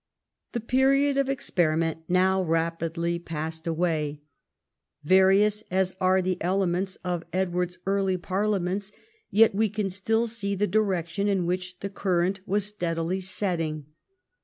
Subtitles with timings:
[0.53, 4.21] The period of experiment now rapidly passed away.
[5.03, 8.91] Vai"ious as are the elements of Edward's early parlia ments,
[9.29, 13.93] yet we can still see the direction in which the current Avas steadily setting.